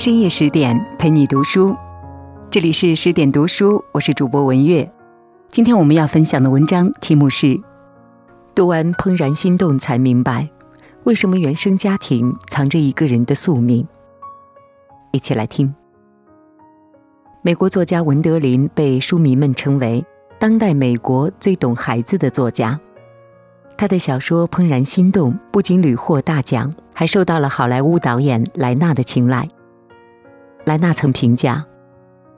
[0.00, 1.76] 深夜十点陪你读书，
[2.50, 4.90] 这里是十点读书，我是主播文月。
[5.50, 7.60] 今天我们要分享的文章题目是：
[8.54, 10.48] 读完《怦然心动》才明白，
[11.04, 13.86] 为什么原生家庭藏着一个人的宿命。
[15.12, 15.74] 一起来听。
[17.42, 20.02] 美国作家文德林被书迷们称为
[20.38, 22.80] 当代美国最懂孩子的作家。
[23.76, 29.46] 他的小说《怦然心动》不仅屡获大奖，还受到了好莱坞导演莱纳的青睐。
[30.64, 31.64] 莱纳曾评价，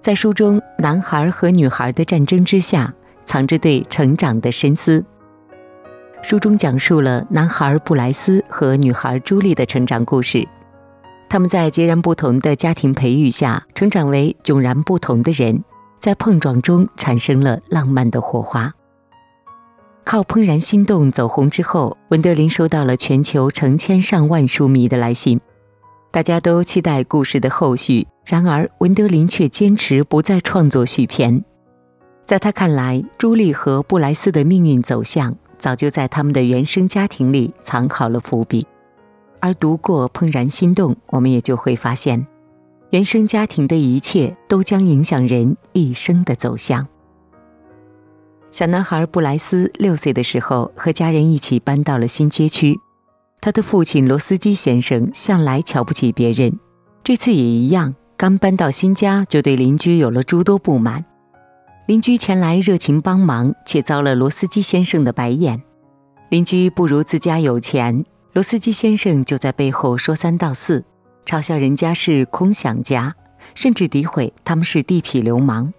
[0.00, 5.04] 在书中，男孩和女孩的战争之下，藏着对成长的深思。
[6.22, 10.48] 书中讲述了男孩布莱斯和女孩朱莉的成长故事，
[11.28, 15.64] 他们在截然不同的家庭培育下，成长为迥然不同的人，
[16.00, 18.72] 在碰撞中产生了浪漫的火花。
[20.04, 25.40] 靠《怦然心动》走红之后，文德林收到了全球成千上万书迷的来信。
[26.14, 31.44] 大家都期待故事的后续，然而文德林却坚持不再创作续篇。
[32.24, 38.64] 在他看来，朱莉和布莱斯的命运走向早就在他们的原生家庭里藏好了伏笔。
[39.40, 42.24] 而读过《怦然心动》，我们也就会发现，
[42.90, 46.86] 原生家庭的一切都将影响人一生的走向。
[48.52, 52.78] 小男孩布莱斯六岁的时候，和家人一起搬到了新街区。
[53.44, 56.58] 他的父亲罗斯基先生向来瞧不起别人，
[57.02, 57.94] 这次也一样。
[58.16, 61.04] 刚搬到新家，就对邻居有了诸多不满。
[61.84, 65.62] 邻居前来热情帮忙，却遭了罗斯基先生的白眼。
[66.30, 70.82] 邻居不如自家有钱，罗斯基先生就在背后说三道四，
[71.26, 73.14] 嘲笑人家是空想家，
[73.54, 75.74] 甚至诋毁他们是地痞流氓。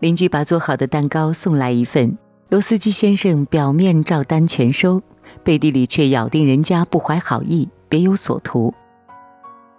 [0.00, 2.18] 邻居把做好的蛋糕送来一份，
[2.50, 5.02] 罗斯基先生表面照单全收。
[5.44, 8.74] 背地里却咬定人家不怀好意，别有所图。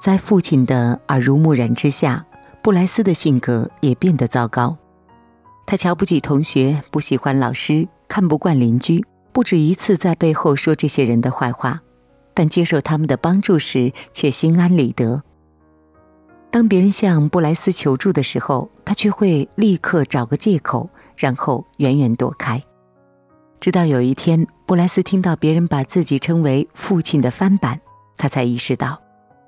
[0.00, 2.24] 在父亲的耳濡目染之下，
[2.62, 4.76] 布莱斯的性格也变得糟糕。
[5.66, 11.80] 他瞧不起同学，不喜欢老师，看不惯邻居，不止一次在背后说这些人的坏话。
[12.32, 15.22] 但接受他们的帮助时，却心安理得。
[16.50, 22.62] 当别人向布莱斯求助的时候，他却会立刻找个借口，然后远远躲开。
[23.60, 27.78] 直到有一天，布莱斯听到别人把自己称为父亲的翻版，
[28.16, 28.98] 他才意识到，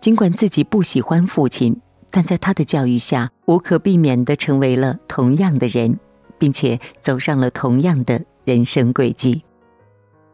[0.00, 6.00] 尽管自己不喜欢父亲，但在他的教育下，无可避免地成为了同样的人，
[6.38, 9.44] 并且走上了同样的人生轨迹。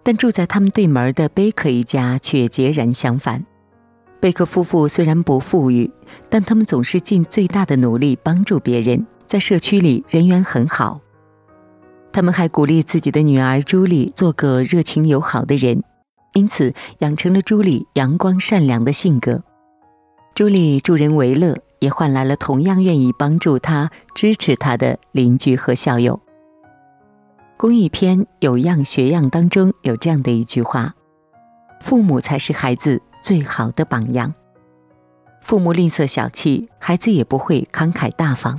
[0.03, 3.45] 但住在他们对门的贝克一家却截然相反。
[4.21, 5.91] 贝克夫妇虽然不富裕，
[6.31, 11.03] 但他们总是尽最大的努力帮助别人，在社区里人缘很好。
[12.13, 15.83] 他们还鼓励自己的女儿朱莉做个热情友好的人，
[16.33, 19.43] 因此养成了朱莉阳光善良的性格。
[20.35, 26.19] 朱莉助人为乐，也换来了同样愿意帮助她、支持她的邻居和校友。
[27.59, 30.95] 公益篇有样学样当中有这样的一句话
[31.81, 34.35] ：“父母才是孩子最好的榜样。
[35.43, 38.57] 父母吝啬小气，孩子也不会慷慨大方；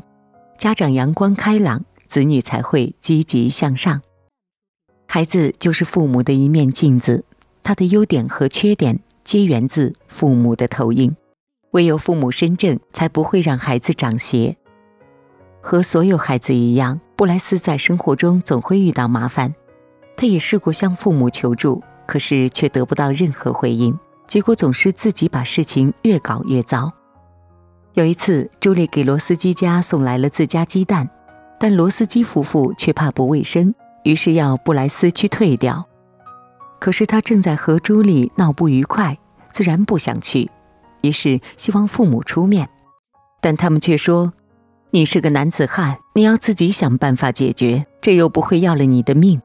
[0.58, 4.02] 家长阳光开朗。”子女才会积极向上。
[5.06, 7.24] 孩子就是父母的一面镜子，
[7.64, 11.16] 他的优点和缺点皆源自父母的投影。
[11.72, 14.58] 唯有父母身正，才不会让孩子长邪。
[15.62, 19.54] 和所有孩子一样，布莱斯在生活中总会遇到麻烦。
[20.16, 23.98] 他也试过向父母求助，可是却得不到任何回应，
[24.28, 26.92] 结果总是自己把事情越搞越糟。
[27.94, 31.10] 有一次，朱莉给罗斯基家送来了自家鸡蛋。
[31.60, 33.74] 但罗斯基夫妇却怕不卫生，
[34.04, 35.86] 于是要布莱斯去退掉。
[36.80, 39.18] 可是他正在和朱莉闹不愉快，
[39.52, 40.52] 自然不想去，
[41.02, 42.70] 于是希望父母出面。
[43.42, 44.34] 但他们却说
[44.92, 49.42] ：“你是个男子汉，你要自己想办法解决，这又不会要了你的命。”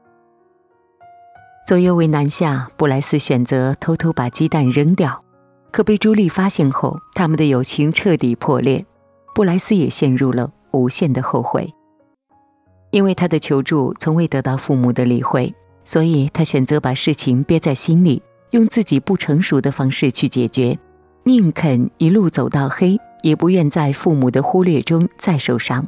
[1.65, 5.23] 左右为难下，布莱斯选择偷偷把鸡蛋扔掉。
[5.71, 8.85] 可被朱莉发现后，他们的友情彻底破裂，
[9.33, 11.73] 布莱斯也陷入了无限的后悔。
[12.93, 15.51] 因为他的求助从未得到父母的理会，
[15.83, 20.77] 所以他选择把事情憋在心里，用自己不成熟的方式去解决，
[21.23, 25.87] 宁肯一路走到黑，也不愿在父母的忽略中再受伤。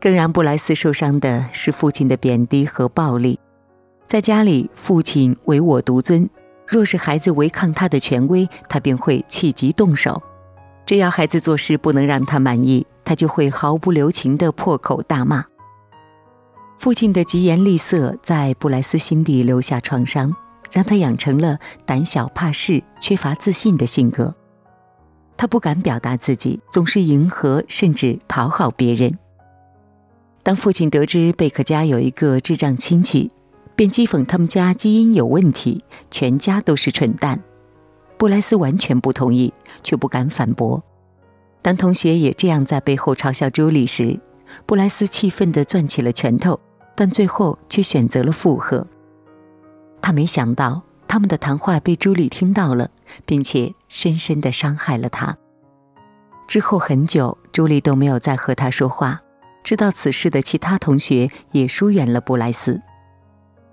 [0.00, 3.38] 更让布莱斯受伤的是父亲的贬低和暴力。
[4.08, 6.28] 在家里，父亲唯我独尊，
[6.66, 10.20] 若是孩子违抗他的权威，他便会气急动手；
[10.84, 15.44] 只要孩子做事不能让他满意，他就会毫不留情地破口大骂。
[16.78, 20.34] 父亲的疾言厉色在布莱斯心底留下创伤，
[20.70, 24.34] 让他养成了胆小怕事、缺乏自信的性格。
[25.36, 29.18] 他不敢表达自己，总是迎合甚至讨好别人。
[30.42, 33.30] 当父亲得知贝克家有一个智障亲戚，
[33.74, 37.42] 便讥讽他们家基因有问题，全家都是蠢蛋。
[38.16, 39.52] 布莱斯完全不同意，
[39.82, 40.82] 却不敢反驳。
[41.60, 44.20] 当同学也这样在背后嘲笑朱莉时，
[44.64, 46.58] 布莱斯气愤地攥起了拳头，
[46.94, 48.86] 但最后却选择了附和。
[50.00, 52.90] 他没想到他们的谈话被朱莉听到了，
[53.24, 55.36] 并且深深地伤害了他。
[56.46, 59.20] 之后很久，朱莉都没有再和他说话。
[59.64, 62.80] 知道此事的其他同学也疏远了布莱斯，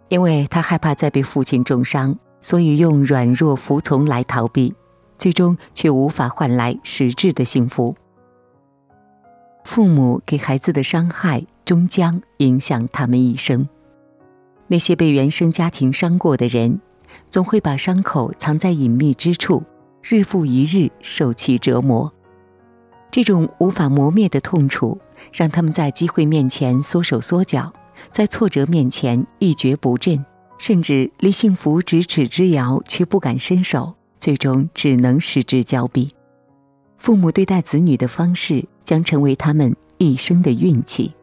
[0.09, 4.73] 因为他害怕再被父亲重伤，所以用软弱服从来逃避，
[5.19, 7.95] 最终却无法换来实质的幸福。
[9.65, 13.67] 父母给孩子的伤害终将影响他们一生。
[14.67, 16.79] 那些被原生家庭伤过的人，
[17.29, 19.63] 总会把伤口藏在隐秘之处，
[20.01, 22.11] 日复一日受其折磨。
[23.11, 24.99] 这种无法磨灭的痛楚。
[25.31, 27.71] 让他们在机会面前缩手缩脚，
[28.11, 30.25] 在挫折面前一蹶不振，
[30.57, 36.13] 甚至离幸福咫尺之遥却不敢伸手，最终只能失之交臂。
[36.97, 41.13] 父母对待子女的方式将成为他们一生的运气。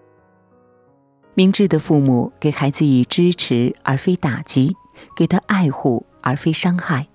[1.35, 4.77] 明智的父母给孩子以支持而非打击，
[5.17, 7.09] 给他爱护而非伤害，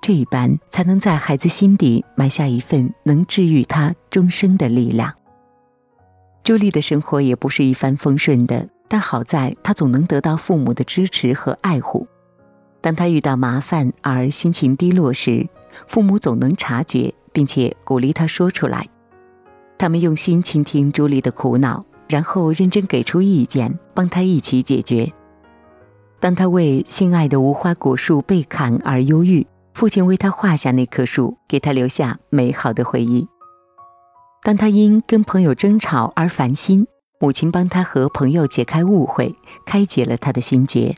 [0.00, 5.14] 这一般才能在孩子心底埋下一份能治愈他终生的力量。
[6.42, 12.08] 朱莉的生活也不是一帆风顺的，但好在她总能得到父母的支持和爱护。
[12.80, 15.46] 当她遇到麻烦而心情低落时，
[15.86, 18.88] 父母总能察觉，并且鼓励她说出来。
[19.78, 25.12] 他们用心倾听朱莉的苦恼，然后认真给出意见，帮她一起解决。
[26.18, 33.28] 当她为心爱的无花果树被砍而忧郁，父亲为她画下那棵树，给她留下美好的回忆。
[34.42, 36.86] 当他因跟朋友争吵而烦心，
[37.20, 39.34] 母亲帮他和朋友解开误会，
[39.66, 40.96] 开解了他的心结。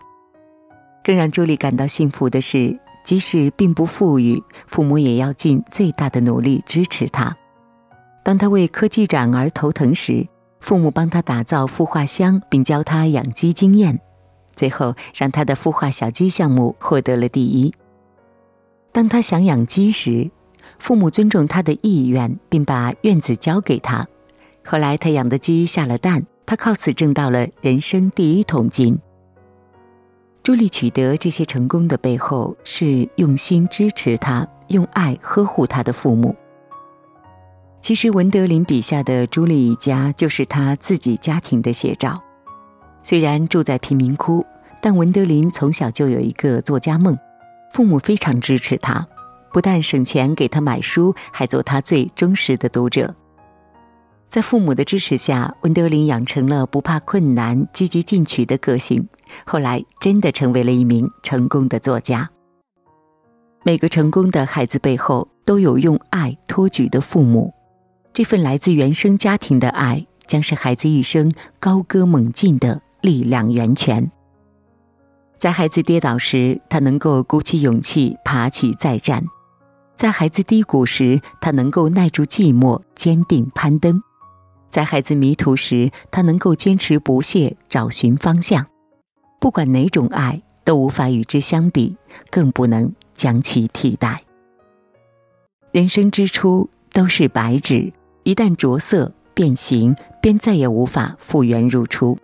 [1.03, 7.35] 更让朱莉感到幸福的是，即使并不富裕，父母也要尽最大的努力支持他。
[8.23, 10.27] 当他为科技展而头疼时，
[10.61, 13.99] 父母帮他打造孵化箱，并教他养鸡经验，
[14.55, 17.75] 最后让他的孵化小鸡项目获得了第一。
[18.93, 20.31] 当他想养鸡时，
[20.79, 24.07] 父母尊重他的意愿，并把院子交给他。
[24.65, 28.99] 后来，他养的鸡下了蛋，他靠此挣到了人生第一桶金。
[30.43, 36.35] 朱莉取得这些成功的背后，是用心支持他、用爱呵护他的父母。
[37.81, 42.23] 其实，文德林笔下的朱莉一家就是他自己家庭的写照。
[43.03, 44.45] 虽然住在贫民窟，
[44.83, 47.19] 但文德林从小就有一个作家梦，
[47.73, 49.09] 父母非常支持他。
[49.53, 53.15] 不但省钱给他买书，还做他最忠实的读者。
[54.29, 59.09] 在父母的支持下，文德林养成了不怕困难、积极进取的个性。
[59.45, 62.31] 后来，真的成为了一名成功的作家。
[63.65, 67.53] 每个成功的孩子背后，都有用爱托举的父母。
[68.13, 74.11] 这份来自原生家庭的爱，将是孩子一生高歌猛进的力量源泉。
[75.39, 79.25] 在孩子跌倒时，他能够鼓起勇气爬起再战。
[79.97, 84.01] 在孩子低谷时，他能够耐住寂寞，坚定攀登；
[84.71, 88.67] 在孩子迷途时，他能够坚持不懈，找寻方向。
[89.39, 91.97] 不管哪种爱，都无法与之相比，
[92.31, 94.23] 更不能将其替代。
[95.73, 102.19] 人生之初都是白纸，一旦着色变形，便再也无法复原如初。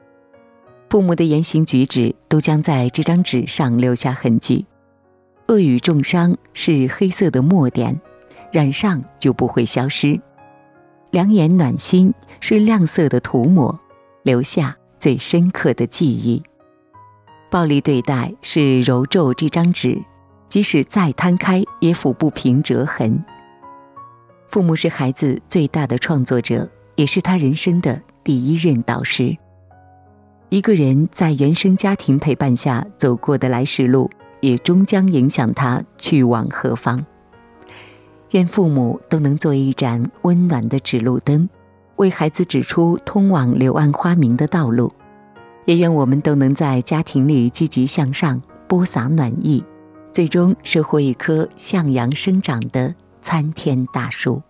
[0.88, 4.66] 父母的言行举止都将在这张纸上留下痕迹。
[5.48, 8.00] 恶语重伤是黑色的墨点，
[8.52, 10.20] 染上就不会消失；
[11.10, 13.78] 良言暖心是亮色的涂抹，
[14.22, 16.42] 留下最深刻的记忆。
[17.50, 20.02] 暴力对待是揉皱这张纸，
[20.48, 23.24] 即使再摊开，也抚不平折痕。
[24.56, 29.36] 父母是孩子最大的创作者，也是他人生的第一任导师。
[30.48, 34.10] 一个人在原生家庭陪伴下走过的来时路。
[34.40, 37.04] 也终将影响他去往何方。
[38.30, 41.46] 愿父母都能做一盏温暖的指路灯，
[41.96, 44.90] 为孩子指出通往柳暗花明的道路。
[45.66, 49.62] 也愿我们都能在家庭里积极向上，播撒暖意，
[50.12, 54.40] 最终收获一棵向阳生长的参天大树。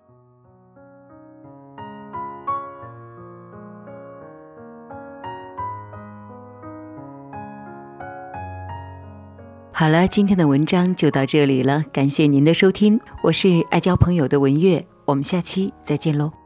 [9.78, 16.45] 好了，今天的文章就到这里了，感谢您的收听，我是爱交朋友的文月，我们下期再见喽。